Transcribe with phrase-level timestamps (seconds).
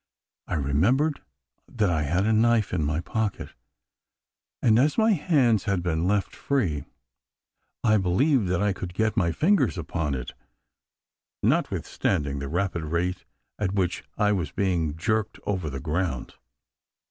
[0.47, 1.21] I remembered
[1.67, 3.49] that I had a knife in my pocket;
[4.59, 6.85] and, as my hands had been left free,
[7.83, 10.33] I believed that I could get my fingers upon it,
[11.43, 13.25] notwithstanding the rapid rate
[13.59, 16.33] at which I was being jerked over the ground.